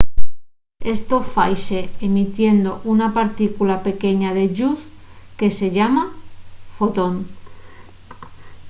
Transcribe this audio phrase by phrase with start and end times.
[0.95, 4.77] esto faise emitiendo una partícula pequeña de lluz
[5.39, 6.03] que se llama
[6.75, 7.15] fotón